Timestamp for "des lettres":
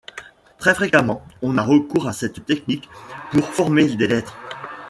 3.95-4.35